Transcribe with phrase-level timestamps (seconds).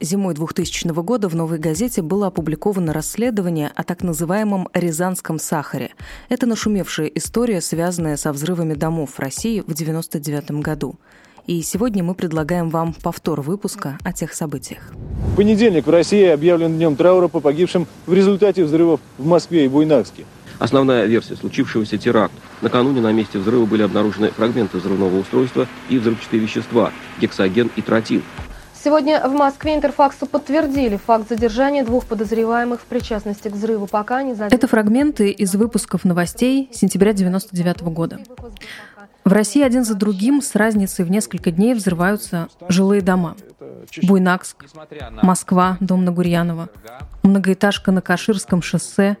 [0.00, 5.90] Зимой 2000 года в «Новой газете» было опубликовано расследование о так называемом «Рязанском сахаре».
[6.28, 10.94] Это нашумевшая история, связанная со взрывами домов в России в 1999 году.
[11.48, 14.92] И сегодня мы предлагаем вам повтор выпуска о тех событиях.
[15.32, 19.68] В понедельник в России объявлен днем траура по погибшим в результате взрывов в Москве и
[19.68, 20.26] Буйнакске.
[20.60, 22.34] Основная версия случившегося теракт.
[22.62, 28.22] Накануне на месте взрыва были обнаружены фрагменты взрывного устройства и взрывчатые вещества– гексоген и тротил.
[28.88, 34.30] Сегодня в Москве Интерфаксу подтвердили факт задержания двух подозреваемых в причастности к взрыву, пока не
[34.30, 34.54] задержаны.
[34.54, 38.18] Это фрагменты из выпусков новостей сентября 1999 года.
[39.26, 43.36] В России один за другим с разницей в несколько дней взрываются жилые дома.
[44.04, 44.64] Буйнакск,
[45.22, 46.70] Москва, дом на Гурьянова,
[47.22, 49.18] многоэтажка на Каширском шоссе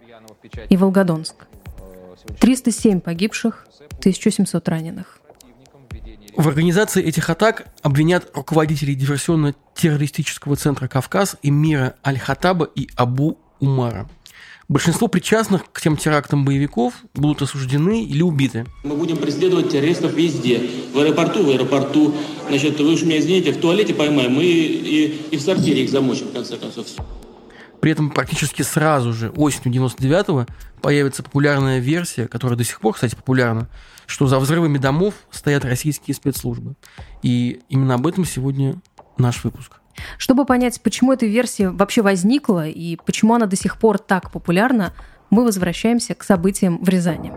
[0.70, 1.46] и Волгодонск.
[2.40, 3.66] 307 погибших,
[4.00, 5.17] 1700 раненых.
[6.38, 14.08] В организации этих атак обвинят руководителей диверсионно-террористического центра «Кавказ» Эмира Аль-Хатаба и Абу Умара.
[14.68, 18.66] Большинство причастных к тем терактам боевиков будут осуждены или убиты.
[18.84, 20.62] Мы будем преследовать террористов везде.
[20.94, 22.14] В аэропорту, в аэропорту.
[22.48, 26.28] Значит, вы уж меня извините, в туалете поймаем и, и, и в сортире их замочим,
[26.28, 26.86] в конце концов.
[27.80, 30.46] При этом практически сразу же, осенью 99-го,
[30.80, 33.68] появится популярная версия, которая до сих пор, кстати, популярна,
[34.06, 36.74] что за взрывами домов стоят российские спецслужбы.
[37.22, 38.76] И именно об этом сегодня
[39.16, 39.72] наш выпуск.
[40.16, 44.92] Чтобы понять, почему эта версия вообще возникла и почему она до сих пор так популярна,
[45.30, 47.32] мы возвращаемся к событиям в Рязани.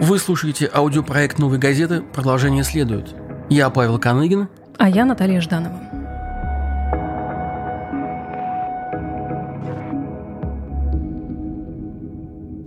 [0.00, 2.00] Вы слушаете аудиопроект «Новой газеты».
[2.00, 3.14] Продолжение следует.
[3.48, 4.48] Я Павел Каныгин.
[4.78, 6.02] А я Наталья Жданова.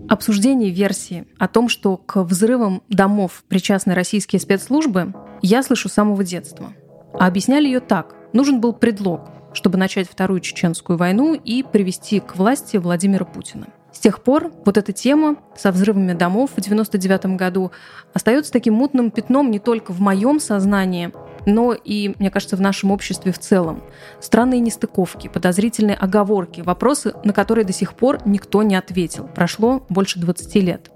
[0.08, 6.24] обсуждении версии о том, что к взрывам домов причастны российские спецслужбы, я слышу с самого
[6.24, 6.74] детства.
[7.14, 8.16] А объясняли ее так.
[8.34, 13.68] Нужен был предлог, чтобы начать Вторую Чеченскую войну и привести к власти Владимира Путина.
[13.92, 17.72] С тех пор вот эта тема со взрывами домов в 1999 году
[18.14, 21.14] остается таким мутным пятном не только в моем сознании,
[21.46, 23.84] но и, мне кажется, в нашем обществе в целом.
[24.20, 29.28] Странные нестыковки, подозрительные оговорки, вопросы, на которые до сих пор никто не ответил.
[29.28, 30.92] Прошло больше 20 лет.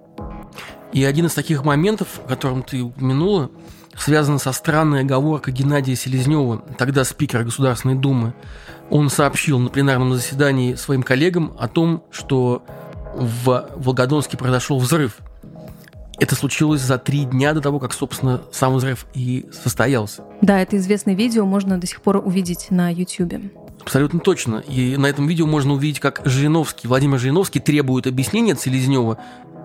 [0.91, 3.51] И один из таких моментов, о котором ты упомянула,
[3.95, 8.33] связан со странной оговоркой Геннадия Селезнева, тогда спикера Государственной Думы.
[8.89, 12.63] Он сообщил на пленарном заседании своим коллегам о том, что
[13.15, 15.17] в Волгодонске произошел взрыв–
[16.19, 20.23] это случилось за три дня до того, как, собственно, сам взрыв и состоялся.
[20.41, 23.33] Да, это известное видео можно до сих пор увидеть на YouTube.
[23.81, 24.57] Абсолютно точно.
[24.67, 29.17] И на этом видео можно увидеть, как Жириновский, Владимир Жириновский требует объяснения от Селезнева,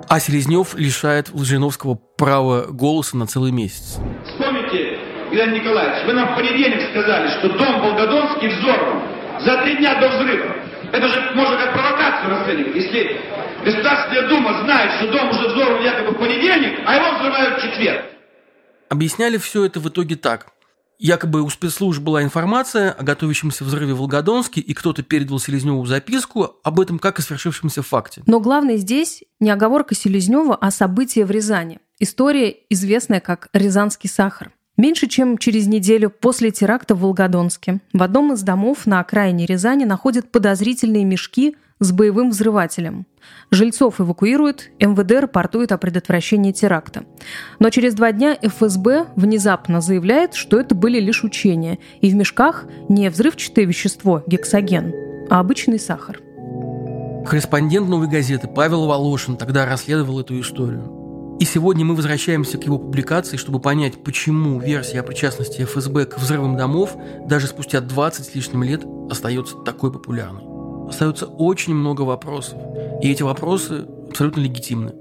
[0.09, 3.99] а Селезнев лишает Жириновского права голоса на целый месяц.
[4.25, 4.99] Вспомните,
[5.33, 9.03] Геннадий Николаевич, вы нам в понедельник сказали, что дом Волгодонский взорван
[9.45, 10.64] за три дня до взрыва.
[10.95, 12.77] Это же можно как провокацию расценивать.
[12.77, 13.21] Если
[13.65, 18.05] Государственная Дума знает, что дом уже взорван якобы в понедельник, а его взрывают в четверг.
[18.91, 20.53] Объясняли все это в итоге так.
[21.01, 26.61] Якобы у спецслужб была информация о готовящемся взрыве в Волгодонске, и кто-то передал Селезневу записку
[26.63, 28.23] об этом как о свершившемся факте.
[28.27, 31.81] Но главное здесь не оговорка Селезнева, а события в Рязани.
[31.99, 34.53] История, известная как «Рязанский сахар».
[34.77, 39.85] Меньше чем через неделю после теракта в Волгодонске в одном из домов на окраине Рязани
[39.85, 43.07] находят подозрительные мешки с боевым взрывателем.
[43.51, 47.05] Жильцов эвакуируют, МВД рапортует о предотвращении теракта.
[47.61, 52.65] Но через два дня ФСБ внезапно заявляет, что это были лишь учения, и в мешках
[52.89, 54.93] не взрывчатое вещество, гексоген,
[55.31, 56.21] а обычный сахар.
[57.27, 61.04] Корреспондент «Новой газеты» Павел Волошин тогда расследовал эту историю.
[61.45, 66.17] И сегодня мы возвращаемся к его публикации, чтобы понять, почему версия о причастности ФСБ к
[66.17, 66.97] взрывам домов
[67.27, 70.43] даже спустя 20 с лишним лет остается такой популярной.
[70.89, 72.59] Остается очень много вопросов,
[73.03, 74.95] и эти вопросы абсолютно легитимны.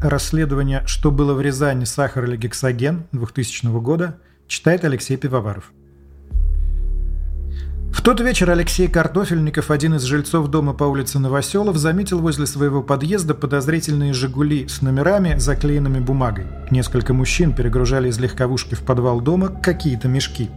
[0.00, 1.82] Расследование «Что было в Рязани.
[1.82, 5.72] Сахар или гексоген» 2000 года читает Алексей Пивоваров.
[7.96, 12.82] В тот вечер Алексей Картофельников, один из жильцов дома по улице Новоселов, заметил возле своего
[12.82, 16.44] подъезда подозрительные «Жигули» с номерами, заклеенными бумагой.
[16.70, 20.50] Несколько мужчин перегружали из легковушки в подвал дома какие-то мешки.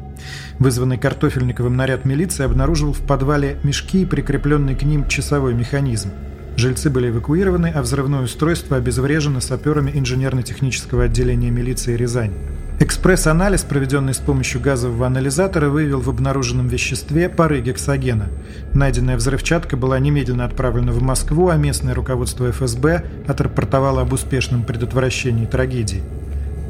[0.59, 6.09] Вызванный Картофельниковым наряд милиции обнаружил в подвале мешки и прикрепленный к ним часовой механизм.
[6.57, 12.33] Жильцы были эвакуированы, а взрывное устройство обезврежено саперами инженерно-технического отделения милиции Рязань.
[12.81, 18.27] Экспресс-анализ, проведенный с помощью газового анализатора, выявил в обнаруженном веществе пары гексогена.
[18.73, 25.45] Найденная взрывчатка была немедленно отправлена в Москву, а местное руководство ФСБ отрапортовало об успешном предотвращении
[25.45, 26.03] трагедии.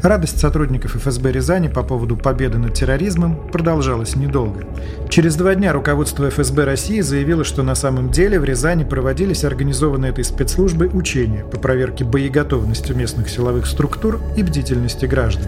[0.01, 4.63] Радость сотрудников ФСБ Рязани по поводу победы над терроризмом продолжалась недолго.
[5.09, 10.11] Через два дня руководство ФСБ России заявило, что на самом деле в Рязани проводились организованные
[10.11, 15.47] этой спецслужбой учения по проверке боеготовности местных силовых структур и бдительности граждан.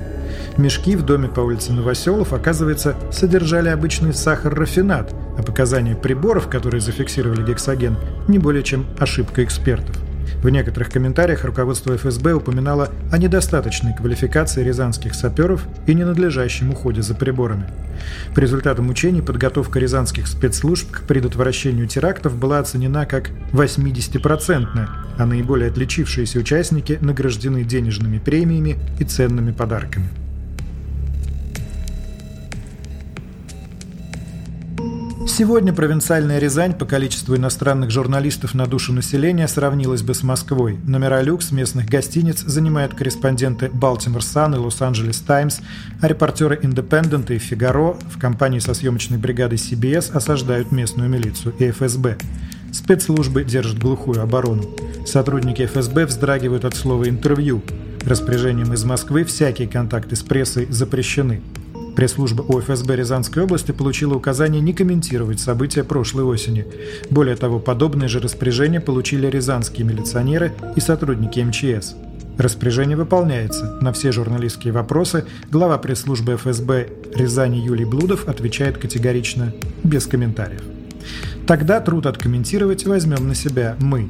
[0.57, 7.45] Мешки в доме по улице Новоселов, оказывается, содержали обычный сахар-рафинат, а показания приборов, которые зафиксировали
[7.45, 7.95] гексоген,
[8.27, 10.00] не более чем ошибка экспертов.
[10.41, 17.13] В некоторых комментариях руководство ФСБ упоминало о недостаточной квалификации рязанских саперов и ненадлежащем уходе за
[17.13, 17.69] приборами.
[18.33, 24.89] По результатам учений подготовка рязанских спецслужб к предотвращению терактов была оценена как 80-процентная,
[25.19, 30.09] а наиболее отличившиеся участники награждены денежными премиями и ценными подарками.
[35.27, 40.79] Сегодня провинциальная Рязань по количеству иностранных журналистов на душу населения сравнилась бы с Москвой.
[40.85, 45.61] Номера люкс местных гостиниц занимают корреспонденты Baltimore Sun и Los-Angeles Times,
[46.01, 51.69] а репортеры Independent и Фигаро в компании со съемочной бригадой CBS осаждают местную милицию и
[51.71, 52.17] ФСБ.
[52.73, 54.63] Спецслужбы держат глухую оборону.
[55.05, 57.61] Сотрудники ФСБ вздрагивают от слова «интервью».
[58.03, 61.41] Распоряжением из Москвы всякие контакты с прессой запрещены.
[61.95, 66.65] Пресс-служба ОФСБ Рязанской области получила указание не комментировать события прошлой осени.
[67.09, 71.95] Более того, подобные же распоряжения получили рязанские милиционеры и сотрудники МЧС.
[72.37, 73.77] Распоряжение выполняется.
[73.81, 79.53] На все журналистские вопросы глава пресс-службы ФСБ Рязани Юлий Блудов отвечает категорично,
[79.83, 80.61] без комментариев.
[81.45, 84.09] Тогда труд откомментировать возьмем на себя мы,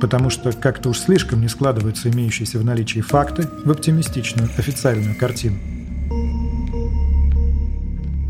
[0.00, 5.56] потому что как-то уж слишком не складываются имеющиеся в наличии факты в оптимистичную официальную картину.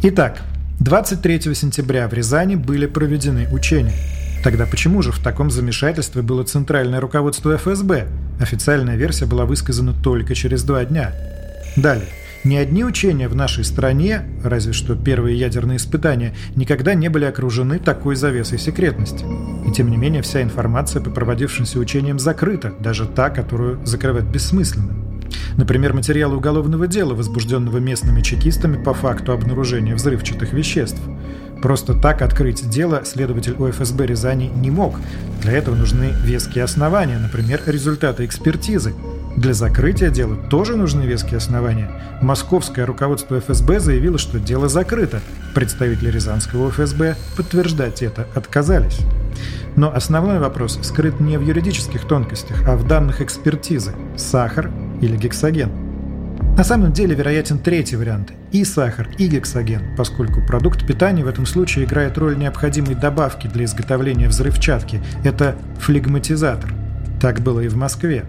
[0.04, 0.42] Итак,
[0.80, 3.94] 23 сентября в Рязани были проведены учения.
[4.42, 8.08] Тогда почему же в таком замешательстве было центральное руководство ФСБ?
[8.40, 11.12] Официальная версия была высказана только через два дня.
[11.76, 12.08] Далее.
[12.42, 17.78] Ни одни учения в нашей стране, разве что первые ядерные испытания, никогда не были окружены
[17.78, 19.24] такой завесой секретности.
[19.68, 25.11] И тем не менее вся информация по проводившимся учениям закрыта, даже та, которую закрывать бессмысленно.
[25.56, 31.00] Например, материалы уголовного дела, возбужденного местными чекистами по факту обнаружения взрывчатых веществ.
[31.62, 34.96] Просто так открыть дело следователь ОФСБ Рязани не мог.
[35.42, 38.94] Для этого нужны веские основания, например, результаты экспертизы.
[39.36, 41.90] Для закрытия дела тоже нужны веские основания.
[42.20, 45.20] Московское руководство ФСБ заявило, что дело закрыто.
[45.54, 48.98] Представители Рязанского ФСБ подтверждать это отказались.
[49.76, 53.92] Но основной вопрос скрыт не в юридических тонкостях, а в данных экспертизы.
[54.16, 54.70] Сахар
[55.02, 55.70] или гексоген.
[56.56, 61.46] На самом деле вероятен третий вариант– и сахар, и гексоген, поскольку продукт питания в этом
[61.46, 66.72] случае играет роль необходимой добавки для изготовления взрывчатки– это флегматизатор.
[67.20, 68.24] Так было и в Москве.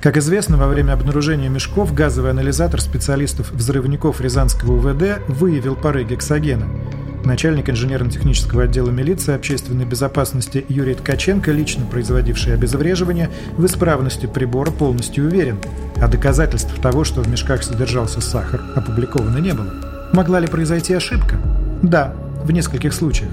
[0.00, 6.66] Как известно, во время обнаружения мешков газовый анализатор специалистов-взрывников Рязанского УВД выявил пары гексогена–
[7.24, 15.26] Начальник инженерно-технического отдела милиции общественной безопасности Юрий Ткаченко, лично производивший обезвреживание, в исправности прибора полностью
[15.26, 15.58] уверен,
[15.96, 19.74] а доказательств того, что в мешках содержался сахар, опубликовано не было.
[20.12, 21.36] Могла ли произойти ошибка?
[21.82, 23.30] Да, в нескольких случаях.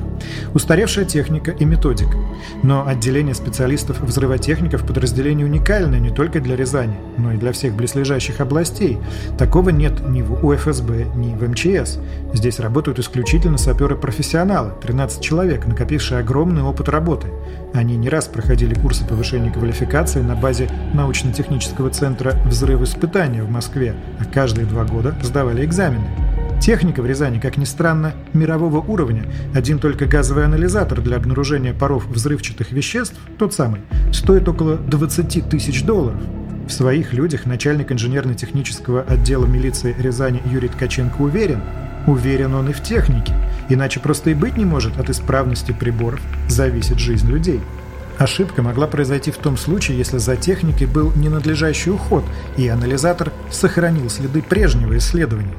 [0.53, 2.17] Устаревшая техника и методика.
[2.63, 8.97] Но отделение специалистов-взрывотехников подразделение уникальное не только для Рязани, но и для всех близлежащих областей.
[9.37, 11.99] Такого нет ни в УФСБ, ни в МЧС.
[12.33, 17.27] Здесь работают исключительно саперы-профессионалы, 13 человек, накопившие огромный опыт работы.
[17.73, 23.95] Они не раз проходили курсы повышения квалификации на базе научно-технического центра взрыв испытания в Москве,
[24.19, 26.34] а каждые два года сдавали экзамены.
[26.65, 29.27] Техника в Рязани, как ни странно, мирового уровня.
[29.53, 33.81] Один только газовый анализатор для обнаружения паров взрывчатых веществ, тот самый,
[34.11, 36.19] стоит около 20 тысяч долларов.
[36.67, 41.61] В своих людях начальник инженерно-технического отдела милиции Рязани Юрий Ткаченко уверен,
[42.07, 43.35] уверен он и в технике,
[43.69, 47.61] иначе просто и быть не может от исправности приборов зависит жизнь людей.
[48.17, 52.25] Ошибка могла произойти в том случае, если за техникой был ненадлежащий уход,
[52.57, 55.53] и анализатор сохранил следы прежнего исследования.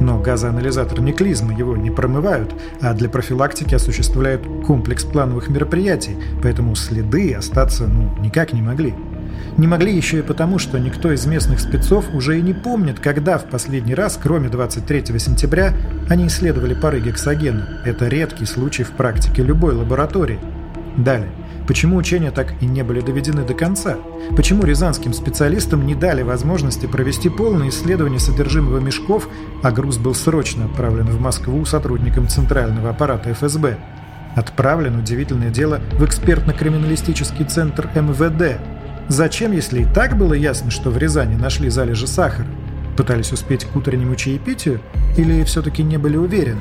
[0.00, 6.74] Но газоанализатор не клизма, его не промывают, а для профилактики осуществляют комплекс плановых мероприятий, поэтому
[6.76, 8.94] следы остаться ну, никак не могли.
[9.56, 13.38] Не могли еще и потому, что никто из местных спецов уже и не помнит, когда
[13.38, 15.72] в последний раз, кроме 23 сентября,
[16.08, 17.82] они исследовали пары гексогена.
[17.84, 20.38] Это редкий случай в практике любой лаборатории.
[20.98, 21.30] Далее.
[21.68, 23.96] Почему учения так и не были доведены до конца?
[24.36, 29.28] Почему рязанским специалистам не дали возможности провести полное исследование содержимого мешков,
[29.62, 33.78] а груз был срочно отправлен в Москву сотрудникам Центрального аппарата ФСБ?
[34.34, 38.60] Отправлен, удивительное дело, в экспертно-криминалистический центр МВД.
[39.08, 42.46] Зачем, если и так было ясно, что в Рязани нашли залежи сахара?
[42.96, 44.80] Пытались успеть к утреннему чаепитию
[45.16, 46.60] или все-таки не были уверены?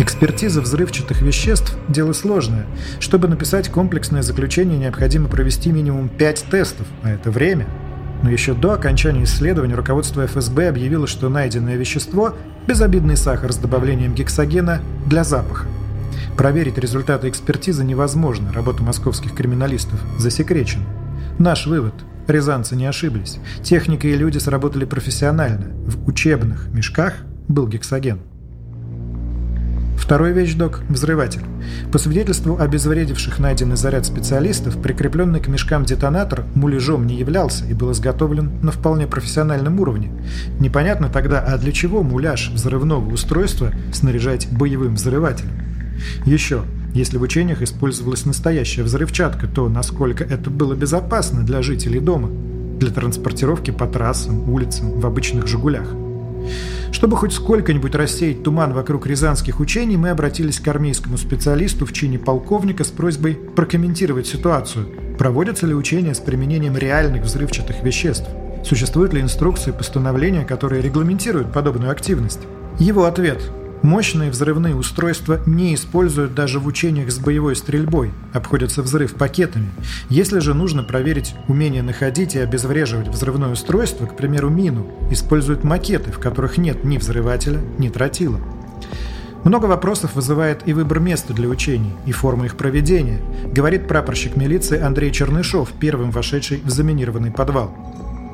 [0.00, 2.66] Экспертиза взрывчатых веществ– дело сложное.
[3.00, 7.66] Чтобы написать комплексное заключение, необходимо провести минимум 5 тестов, а это время.
[8.22, 12.36] Но еще до окончания исследования руководство ФСБ объявило, что найденное вещество–
[12.68, 15.66] безобидный сахар с добавлением гексогена для запаха.
[16.36, 20.84] Проверить результаты экспертизы невозможно, работа московских криминалистов засекречена.
[21.40, 21.94] Наш вывод–
[22.28, 23.38] рязанцы не ошиблись.
[23.64, 25.72] Техника и люди сработали профессионально.
[25.86, 27.14] В учебных мешках
[27.48, 28.20] был гексоген.
[29.98, 31.42] Второй вещдок– взрыватель.
[31.92, 37.90] По свидетельству обезвредивших найденный заряд специалистов, прикрепленный к мешкам детонатор муляжом не являлся и был
[37.92, 40.10] изготовлен на вполне профессиональном уровне.
[40.60, 45.50] Непонятно тогда, а для чего муляж взрывного устройства снаряжать боевым взрывателем?
[46.24, 46.62] Еще,
[46.94, 52.30] если в учениях использовалась настоящая взрывчатка, то насколько это было безопасно для жителей дома,
[52.78, 55.88] для транспортировки по трассам, улицам, в обычных «Жигулях».
[56.92, 62.18] Чтобы хоть сколько-нибудь рассеять туман вокруг рязанских учений, мы обратились к армейскому специалисту в чине
[62.18, 64.88] полковника с просьбой прокомментировать ситуацию.
[65.18, 68.28] Проводятся ли учения с применением реальных взрывчатых веществ?
[68.64, 72.40] Существуют ли инструкции постановления, которые регламентируют подобную активность?
[72.78, 73.42] Его ответ
[73.82, 79.70] Мощные взрывные устройства не используют даже в учениях с боевой стрельбой, обходятся взрыв пакетами.
[80.08, 86.10] Если же нужно проверить умение находить и обезвреживать взрывное устройство, к примеру, мину, используют макеты,
[86.10, 88.40] в которых нет ни взрывателя, ни тротила.
[89.44, 94.80] Много вопросов вызывает и выбор места для учений, и форма их проведения, говорит прапорщик милиции
[94.80, 97.72] Андрей Чернышов, первым вошедший в заминированный подвал.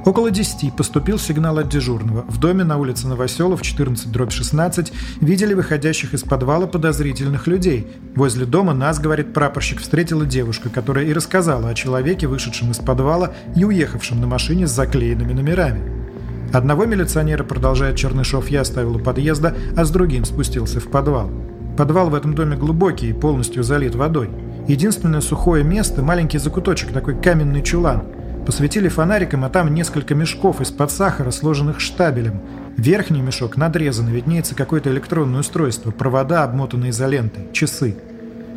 [0.04, 2.26] Около 10 поступил сигнал от дежурного.
[2.28, 4.92] В доме на улице Новоселов, 14-16,
[5.23, 7.87] видели выходящих из подвала подозрительных людей.
[8.14, 13.32] Возле дома нас, говорит прапорщик, встретила девушка, которая и рассказала о человеке, вышедшем из подвала
[13.56, 15.80] и уехавшем на машине с заклеенными номерами.
[16.52, 21.30] Одного милиционера, продолжает Чернышов, я оставил у подъезда, а с другим спустился в подвал.
[21.78, 24.28] Подвал в этом доме глубокий и полностью залит водой.
[24.68, 28.04] Единственное сухое место– маленький закуточек, такой каменный чулан–
[28.46, 32.40] Посветили фонариком, а там несколько мешков из-под сахара, сложенных штабелем.
[32.76, 37.96] Верхний мешок надрезан, виднеется какое-то электронное устройство, провода, обмотанные изолентой, часы.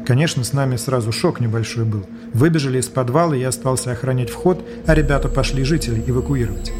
[0.05, 2.05] Конечно, с нами сразу шок небольшой был.
[2.33, 6.71] Выбежали из подвала, я остался охранять вход, а ребята пошли жителей эвакуировать.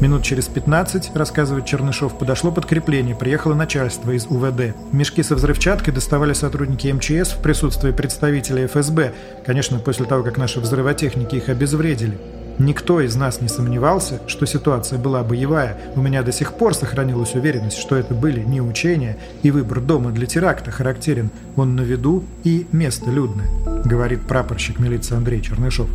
[0.00, 4.74] Минут через 15, рассказывает Чернышов, подошло подкрепление, приехало начальство из УВД.
[4.90, 9.12] Мешки со взрывчаткой доставали сотрудники МЧС в присутствии представителей ФСБ,
[9.46, 12.18] конечно, после того, как наши взрывотехники их обезвредили.
[12.58, 15.78] Никто из нас не сомневался, что ситуация была боевая.
[15.96, 20.10] У меня до сих пор сохранилась уверенность, что это были не учения, и выбор дома
[20.10, 21.30] для теракта характерен.
[21.56, 23.48] Он на виду и место людное,
[23.84, 25.88] говорит прапорщик милиции Андрей Чернышов.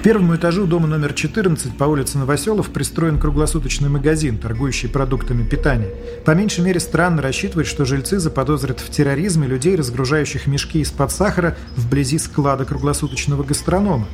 [0.00, 5.90] К первому этажу дома номер 14 по улице Новоселов пристроен круглосуточный магазин, торгующий продуктами питания.
[6.24, 11.54] По меньшей мере странно рассчитывать, что жильцы заподозрят в терроризме людей, разгружающих мешки из-под сахара
[11.76, 14.06] вблизи склада круглосуточного гастронома.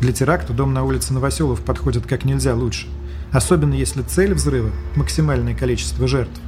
[0.00, 2.86] Для теракта дом на улице Новоселов подходит как нельзя лучше.
[3.32, 6.40] Особенно если цель взрыва– максимальное количество жертв.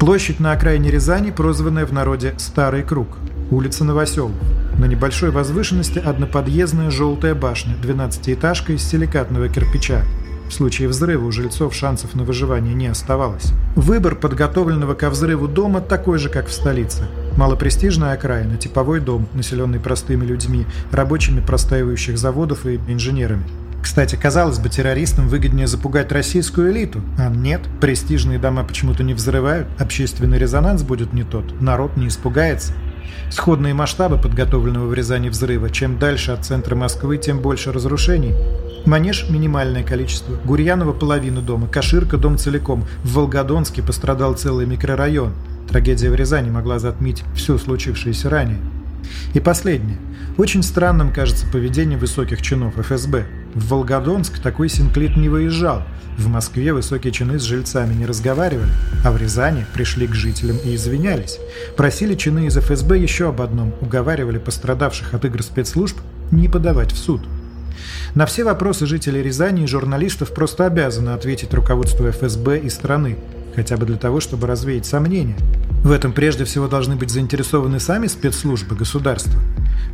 [0.00, 3.08] Площадь на окраине Рязани, прозванная в народе «Старый круг».
[3.50, 4.32] Улица Новоселов.
[4.78, 10.02] На небольшой возвышенности одноподъездная желтая башня, 12-этажка из силикатного кирпича.
[10.48, 13.52] В случае взрыва у жильцов шансов на выживание не оставалось.
[13.74, 17.02] Выбор подготовленного ко взрыву дома такой же, как в столице.
[17.36, 23.44] Малопрестижная окраина, типовой дом, населенный простыми людьми, рабочими простаивающих заводов и инженерами.
[23.82, 27.02] Кстати, казалось бы, террористам выгоднее запугать российскую элиту.
[27.18, 32.72] А нет, престижные дома почему-то не взрывают, общественный резонанс будет не тот, народ не испугается.
[33.30, 35.70] Сходные масштабы подготовленного в Рязани взрыва.
[35.70, 38.34] Чем дальше от центра Москвы, тем больше разрушений.
[38.86, 40.36] Манеж– минимальное количество.
[40.44, 41.66] Гурьянова– половину дома.
[41.66, 42.86] Каширка– дом целиком.
[43.02, 45.32] В Волгодонске пострадал целый микрорайон.
[45.68, 48.60] Трагедия в Рязани могла затмить все случившееся ранее.
[49.34, 49.98] И последнее.
[50.38, 53.26] Очень странным кажется поведение высоких чинов ФСБ.
[53.54, 55.82] В Волгодонск такой синклит не выезжал.
[56.16, 58.70] В Москве высокие чины с жильцами не разговаривали,
[59.04, 61.38] а в Рязани пришли к жителям и извинялись.
[61.76, 65.98] Просили чины из ФСБ еще об одном, уговаривали пострадавших от игр спецслужб
[66.30, 67.20] не подавать в суд.
[68.16, 73.18] На все вопросы жителей Рязани и журналистов просто обязаны ответить руководство ФСБ и страны,
[73.54, 75.36] хотя бы для того, чтобы развеять сомнения.
[75.84, 79.38] В этом прежде всего должны быть заинтересованы сами спецслужбы государства.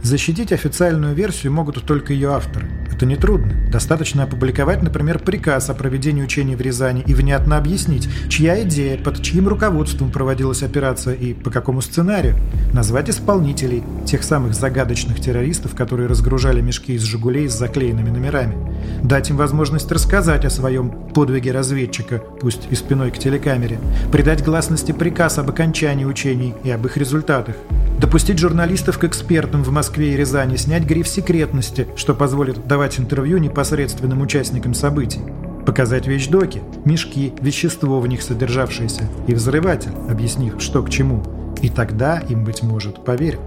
[0.02, 2.68] Защитить официальную версию могут только ее авторы.
[2.92, 3.52] Это нетрудно.
[3.70, 9.22] Достаточно опубликовать, например, приказ о проведении учений в Рязани и внятно объяснить, чья идея, под
[9.22, 12.36] чьим руководством проводилась операция и по какому сценарию.
[12.72, 18.56] Назвать исполнителей, тех самых загадочных террористов, которые разгружали мешки из «Жигулей» с заклеенными номерами.
[19.02, 23.80] Дать им возможность рассказать о своем подвиге разведчика, пусть и спиной к телекамере.
[24.12, 27.56] Придать гласности приказ об окончании учений и об их результатах.
[27.98, 33.38] Допустить журналистов к экспертам в Москве и Рязани, снять гриф секретности, что позволит давать интервью
[33.38, 35.20] непосредственным участникам событий.
[35.66, 41.22] Показать вещдоки, мешки, вещество в них содержавшееся и взрыватель, объяснив, что к чему.
[41.62, 43.40] И тогда им, быть может, поверят.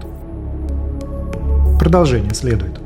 [1.78, 2.85] Продолжение следует.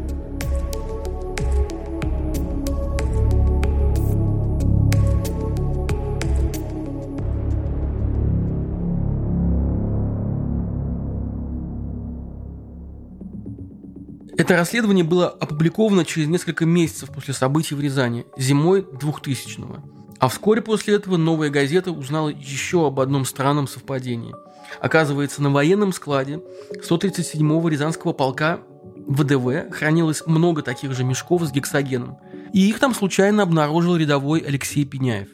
[14.50, 19.76] Это расследование было опубликовано через несколько месяцев после событий в Рязани, зимой 2000-го.
[20.18, 24.34] А вскоре после этого «Новая газета» узнала еще об одном странном совпадении.
[24.80, 26.40] Оказывается, на военном складе
[26.82, 28.58] 137-го Рязанского полка
[29.06, 32.18] ВДВ хранилось много таких же мешков с гексогеном.
[32.52, 35.28] И их там случайно обнаружил рядовой Алексей Пеняев.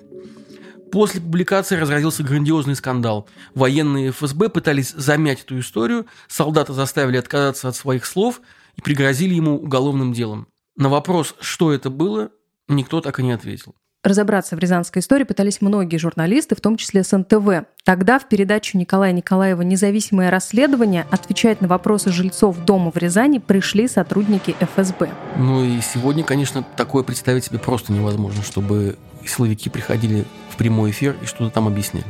[0.93, 3.27] После публикации разразился грандиозный скандал.
[3.55, 8.43] Военные ФСБ пытались замять эту историю, солдата заставили отказаться от своих слов–
[8.77, 10.49] и пригрозили ему уголовным делом.
[10.77, 12.31] На вопрос, что это было,
[12.69, 13.75] никто так и не ответил.
[14.07, 17.67] Разобраться в рязанской истории пытались многие журналисты, в том числе с НТВ.
[17.83, 23.89] Тогда в передачу Николая Николаева «Независимое расследование» отвечать на вопросы жильцов дома в Рязани пришли
[23.89, 25.11] сотрудники ФСБ.
[25.37, 31.17] Ну и сегодня, конечно, такое представить себе просто невозможно, чтобы силовики приходили в прямой эфир
[31.21, 32.07] и что-то там объясняли.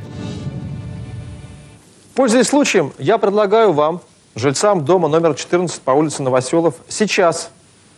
[2.15, 4.03] Пользуясь случаем, я предлагаю вам
[4.37, 7.51] жильцам дома номер 14 по улице Новоселов сейчас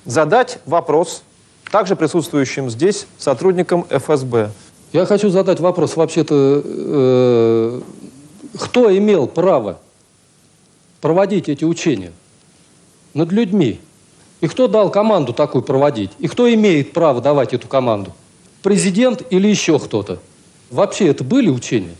[0.07, 1.23] задать вопрос
[1.71, 4.51] также присутствующим здесь сотрудникам ФСБ.
[4.93, 7.81] Я хочу задать вопрос вообще-то, э,
[8.59, 9.79] кто имел право
[11.03, 12.13] проводить эти учения
[13.13, 13.81] над людьми?
[14.41, 16.13] И кто дал команду такую проводить?
[16.21, 18.15] И кто имеет право давать эту команду?
[18.63, 20.21] Президент или еще кто-то?
[20.71, 21.97] Вообще это были учения?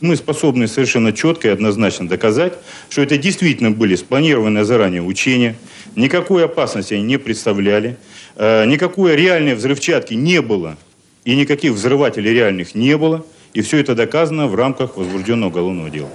[0.00, 2.54] Мы способны совершенно четко и однозначно доказать,
[2.88, 5.56] что это действительно были спланированные заранее учения,
[5.96, 7.96] никакой опасности они не представляли,
[8.36, 10.76] э, никакой реальной взрывчатки не было
[11.24, 16.08] и никаких взрывателей реальных не было, и все это доказано в рамках возбужденного уголовного дела.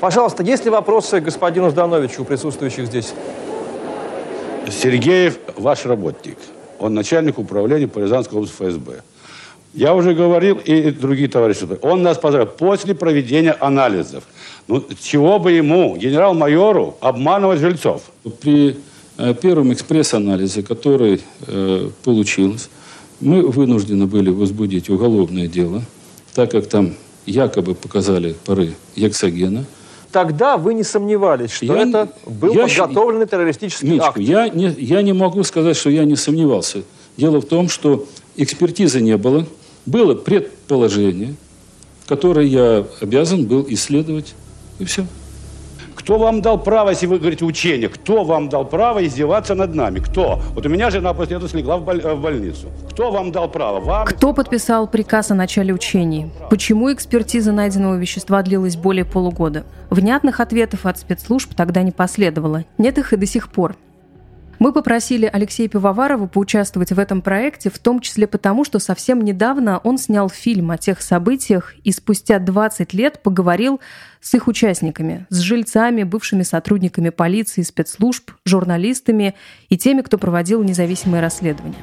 [0.00, 3.12] Пожалуйста, есть ли вопросы господину Здановичу, присутствующих здесь?
[4.68, 6.38] Сергеев ваш работник.
[6.78, 9.02] Он начальник управления по Рязанской области ФСБ.
[9.72, 11.66] Я уже говорил, и другие товарищи.
[11.82, 14.24] Он нас поздравил после проведения анализов.
[14.66, 18.02] Ну, чего бы ему, генерал-майору, обманывать жильцов?
[18.40, 18.76] При
[19.16, 22.68] э, первом экспресс-анализе, который э, получился,
[23.20, 25.82] мы вынуждены были возбудить уголовное дело,
[26.34, 26.94] так как там
[27.26, 29.64] якобы показали пары гексогена.
[30.10, 34.18] Тогда вы не сомневались, что я, это был я, подготовленный террористический Митечка, акт?
[34.18, 36.82] Я не, я не могу сказать, что я не сомневался.
[37.16, 38.06] Дело в том, что
[38.36, 39.46] экспертизы не было,
[39.86, 41.34] было предположение,
[42.06, 44.34] которое я обязан был исследовать,
[44.78, 45.06] и все.
[45.94, 50.00] Кто вам дал право, если вы говорите учение, кто вам дал право издеваться над нами?
[50.00, 50.40] Кто?
[50.54, 52.68] Вот у меня жена после этого слегла в, боль, в больницу.
[52.90, 53.80] Кто вам дал право?
[53.80, 54.06] Вам?
[54.06, 56.30] Кто подписал приказ о начале учений?
[56.48, 59.64] Почему экспертиза найденного вещества длилась более полугода?
[59.90, 62.64] Внятных ответов от спецслужб тогда не последовало.
[62.78, 63.76] Нет их и до сих пор.
[64.60, 69.78] Мы попросили Алексея Пивоварова поучаствовать в этом проекте, в том числе потому, что совсем недавно
[69.78, 73.80] он снял фильм о тех событиях и спустя 20 лет поговорил
[74.20, 79.34] с их участниками, с жильцами, бывшими сотрудниками полиции, спецслужб, журналистами
[79.70, 81.82] и теми, кто проводил независимые расследования.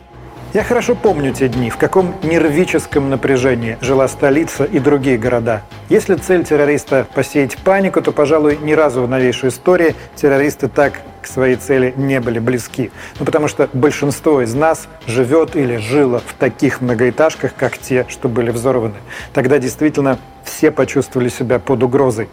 [0.58, 5.62] Я хорошо помню те дни, в каком нервическом напряжении жила столица и другие города.
[5.88, 11.28] Если цель террориста– посеять панику, то, пожалуй, ни разу в новейшей истории террористы так к
[11.28, 12.90] своей цели не были близки.
[13.20, 18.28] Ну, потому что большинство из нас живет или жило в таких многоэтажках, как те, что
[18.28, 18.96] были взорваны.
[19.34, 22.30] Тогда действительно все почувствовали себя под угрозой.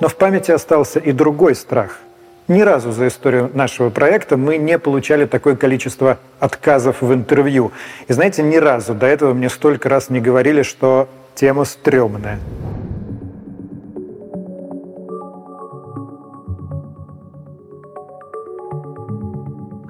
[0.00, 2.00] Но в памяти остался и другой страх–
[2.52, 7.72] ни разу за историю нашего проекта мы не получали такое количество отказов в интервью.
[8.08, 12.38] И знаете, ни разу до этого мне столько раз не говорили, что тема стрёмная.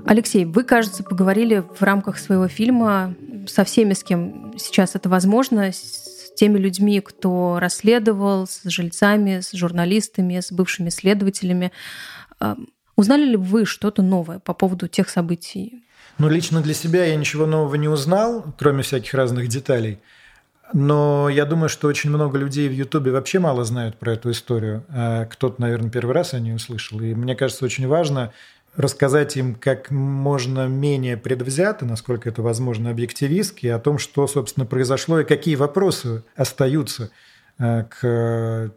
[0.05, 3.15] Алексей, вы, кажется, поговорили в рамках своего фильма
[3.47, 9.53] со всеми, с кем сейчас это возможно, с теми людьми, кто расследовал, с жильцами, с
[9.53, 11.73] журналистами, с бывшими следователями.
[12.97, 15.85] Узнали ли вы что-то новое по поводу тех событий?
[16.19, 19.99] Ну, лично для себя я ничего нового не узнал, кроме всяких разных деталей.
[20.75, 24.85] Но я думаю, что очень много людей в Ютубе вообще мало знают про эту историю.
[24.89, 27.01] А кто-то, наверное, первый раз о ней услышал.
[27.01, 28.33] И мне кажется, очень важно
[28.77, 35.21] рассказать им как можно менее предвзято, насколько это возможно, объективистски, о том, что, собственно, произошло
[35.21, 37.11] и какие вопросы остаются
[37.59, 38.73] э, к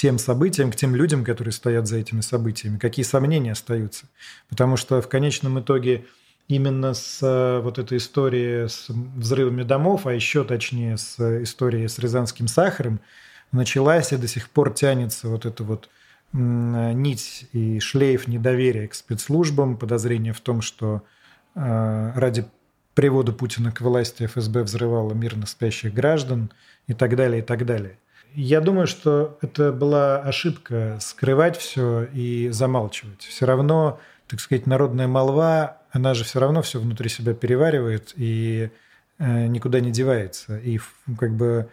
[0.00, 4.06] тем событиям, к тем людям, которые стоят за этими событиями, какие сомнения остаются.
[4.48, 6.06] Потому что в конечном итоге
[6.48, 11.98] именно с э, вот этой историей с взрывами домов, а еще точнее с историей с
[11.98, 13.00] рязанским сахаром,
[13.52, 15.90] началась и до сих пор тянется вот эта вот
[16.32, 21.02] нить и шлейф недоверия к спецслужбам, подозрение в том, что
[21.54, 22.46] э, ради
[22.94, 26.50] привода Путина к власти ФСБ взрывала мирно спящих граждан
[26.86, 27.98] и так далее, и так далее.
[28.34, 33.22] Я думаю, что это была ошибка скрывать все и замалчивать.
[33.22, 38.70] Все равно, так сказать, народная молва, она же все равно все внутри себя переваривает и
[39.18, 40.58] э, никуда не девается.
[40.58, 40.80] И
[41.18, 41.68] как бы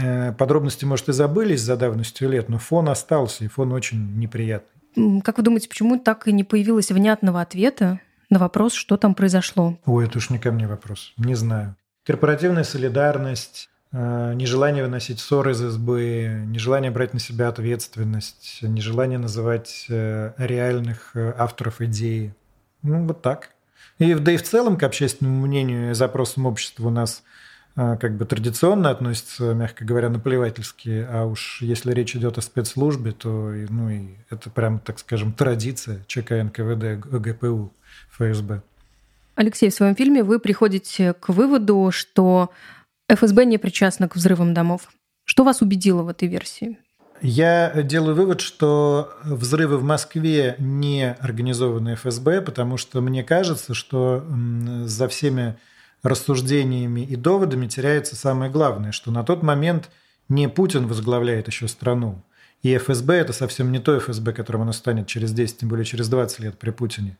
[0.00, 5.20] Э, подробности, может, и забылись за давностью лет, но фон остался, и фон очень неприятный.
[5.22, 9.78] Как вы думаете, почему так и не появилось внятного ответа на вопрос, что там произошло?
[9.84, 11.12] Ой, это уж не ко мне вопрос.
[11.16, 11.76] Не знаю.
[12.04, 20.32] Корпоративная солидарность, нежелание выносить ссоры из избы, нежелание брать на себя ответственность, нежелание называть э,
[20.38, 22.34] реальных авторов идеи.
[22.82, 23.50] Ну, вот так.
[23.98, 27.22] И, да и в целом к общественному мнению и запросам общества у нас–
[27.74, 33.28] как бы традиционно относится, мягко говоря, наплевательски, а уж если речь идет о спецслужбе, то
[33.70, 37.72] ну, и это прям, так скажем, традиция ЧК НКВД, ГПУ,
[38.10, 38.62] ФСБ.
[39.36, 42.50] Алексей, в своем фильме вы приходите к выводу, что
[43.14, 44.88] ФСБ не причастна к взрывам домов.
[45.24, 46.78] Что вас убедило в этой версии?
[47.20, 54.24] Я делаю вывод, что взрывы в Москве не организованы ФСБ, потому что мне кажется, что
[54.84, 55.56] за всеми
[56.02, 59.88] рассуждениями и доводами теряется самое главное, что на тот момент
[60.28, 62.24] не Путин возглавляет еще страну,
[62.62, 66.08] и ФСБ– это совсем не то ФСБ, которым оно станет через 10, тем более через
[66.08, 67.18] 20 лет при Путине.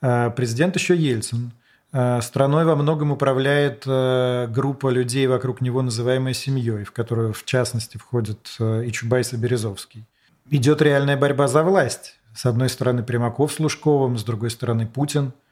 [0.00, 1.52] А президент еще Ельцин.
[1.92, 7.44] А страной во многом управляет э, группа людей вокруг него, называемая семьей, в которую, в
[7.44, 10.06] частности, входят э, и Чубайс, и Березовский.
[10.50, 12.18] Идет реальная борьба за власть.
[12.34, 15.32] С одной стороны Примаков с Лужковым, с другой стороны Путин–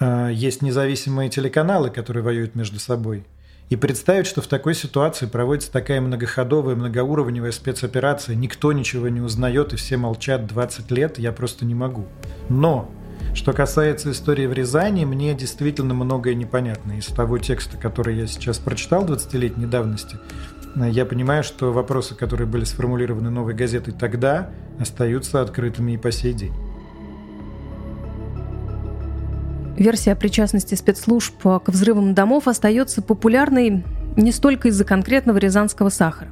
[0.00, 3.24] есть независимые телеканалы, которые воюют между собой.
[3.70, 9.72] И представить, что в такой ситуации проводится такая многоходовая, многоуровневая спецоперация, никто ничего не узнает
[9.72, 12.06] и все молчат 20 лет, я просто не могу.
[12.50, 12.90] Но
[13.34, 16.92] что касается истории в Рязани, мне действительно многое непонятно.
[16.92, 20.18] Из того текста, который я сейчас прочитал 20-летней давности,
[20.76, 26.32] я понимаю, что вопросы, которые были сформулированы новой газетой тогда, остаются открытыми и по сей
[26.32, 26.52] день.
[29.76, 33.84] Версия о причастности спецслужб к взрывам домов остается популярной
[34.16, 36.28] не столько из-за конкретного рязанского сахара,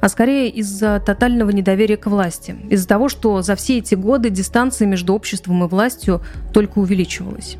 [0.00, 4.86] а скорее из-за тотального недоверия к власти, из-за того, что за все эти годы дистанция
[4.86, 7.56] между обществом и властью только увеличивалась.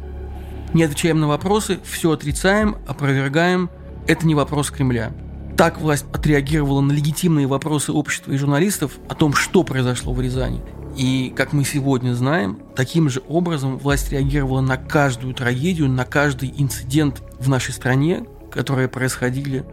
[0.75, 3.71] Не отвечаем на вопросы, все отрицаем, опровергаем.
[4.07, 5.13] Это не вопрос Кремля.
[5.57, 10.61] Так власть отреагировала на легитимные вопросы общества и журналистов о том, что произошло в Рязани.
[10.97, 16.53] И, как мы сегодня знаем, таким же образом власть реагировала на каждую трагедию, на каждый
[16.57, 19.65] инцидент в нашей стране, которые происходили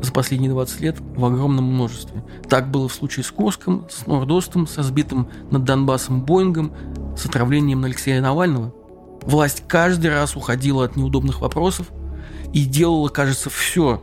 [0.00, 2.24] за последние 20 лет в огромном множестве.
[2.48, 6.72] Так было в случае с Курском, с Нордостом, со сбитым над Донбассом Боингом,
[7.16, 8.74] с отравлением Алексея Навального.
[9.22, 11.86] Власть каждый раз уходила от неудобных вопросов
[12.52, 14.02] и делала, кажется, все,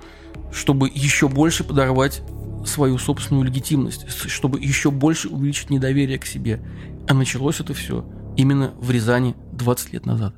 [0.51, 2.21] чтобы еще больше подорвать
[2.65, 6.61] свою собственную легитимность, чтобы еще больше увеличить недоверие к себе.
[7.07, 8.05] А началось это все
[8.37, 10.33] именно в Рязани 20 лет назад.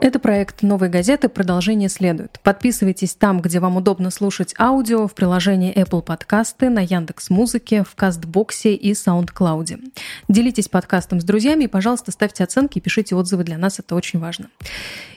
[0.00, 1.28] Это проект «Новой газеты».
[1.28, 2.38] Продолжение следует.
[2.44, 7.96] Подписывайтесь там, где вам удобно слушать аудио, в приложении Apple Podcasts, на Яндекс Музыке, в
[7.96, 9.92] Кастбоксе и SoundCloud.
[10.28, 13.42] Делитесь подкастом с друзьями и, пожалуйста, ставьте оценки и пишите отзывы.
[13.42, 14.50] Для нас это очень важно.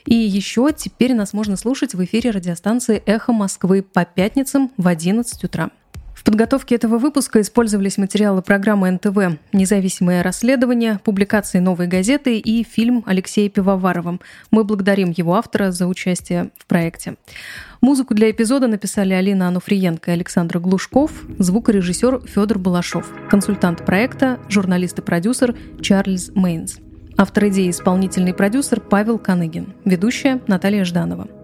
[0.06, 5.44] И еще теперь нас можно слушать в эфире радиостанции «Эхо Москвы» по пятницам в 11
[5.44, 5.70] утра.
[6.22, 13.02] В подготовке этого выпуска использовались материалы программы НТВ «Независимое расследование», публикации «Новой газеты» и фильм
[13.08, 14.20] Алексея Пивоварова.
[14.52, 17.16] Мы благодарим его автора за участие в проекте.
[17.82, 25.00] Музыку для эпизода написали Алина Ануфриенко и Александр Глушков, звукорежиссер Федор Балашов, консультант проекта, журналист
[25.00, 26.78] и продюсер Чарльз Мейнс.
[27.18, 31.41] Автор идеи и исполнительный продюсер Павел Каныгин, ведущая Наталья Жданова.